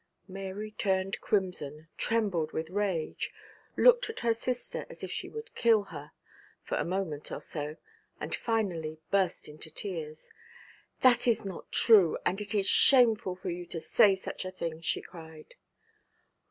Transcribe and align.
Mary 0.27 0.71
turned 0.71 1.21
crimson, 1.21 1.87
trembled 1.95 2.53
with 2.53 2.71
rage, 2.71 3.31
looked 3.77 4.09
at 4.09 4.21
her 4.21 4.33
sister 4.33 4.83
as 4.89 5.03
if 5.03 5.11
she 5.11 5.29
would 5.29 5.53
kill 5.53 5.83
her, 5.83 6.11
for 6.63 6.73
a 6.79 6.83
moment 6.83 7.31
or 7.31 7.39
so, 7.39 7.77
and 8.19 8.33
finally 8.33 8.97
burst 9.11 9.47
into 9.47 9.69
tears. 9.69 10.31
'That 11.01 11.27
is 11.27 11.45
not 11.45 11.71
true, 11.71 12.17
and 12.25 12.41
it 12.41 12.55
is 12.55 12.65
shameful 12.67 13.35
for 13.35 13.51
you 13.51 13.63
to 13.67 13.79
say 13.79 14.15
such 14.15 14.43
a 14.43 14.49
thing,' 14.49 14.81
she 14.81 15.03
cried. 15.03 15.53